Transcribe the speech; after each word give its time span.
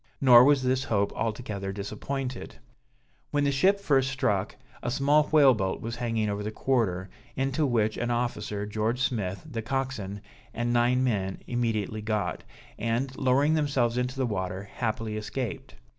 Nor 0.19 0.43
was 0.45 0.63
this 0.63 0.85
hope 0.85 1.13
altogether 1.13 1.71
disappointed. 1.71 2.55
When 3.29 3.43
the 3.43 3.51
ship 3.51 3.79
first 3.79 4.09
struck, 4.09 4.55
a 4.81 4.89
small 4.89 5.21
whale 5.25 5.53
boat 5.53 5.79
was 5.79 5.97
hanging 5.97 6.27
over 6.27 6.41
the 6.41 6.49
quarter, 6.49 7.07
into 7.35 7.67
which, 7.67 7.97
an 7.97 8.09
officer, 8.09 8.65
George 8.65 8.99
Smith 8.99 9.45
the 9.47 9.61
coxswain, 9.61 10.21
and 10.55 10.73
nine 10.73 11.03
men, 11.03 11.43
immediately 11.45 12.01
got, 12.01 12.43
and, 12.79 13.15
lowering 13.15 13.53
themselves 13.53 13.95
into 13.95 14.15
the 14.17 14.25
water, 14.25 14.67
happily 14.77 15.17
escaped. 15.17 15.75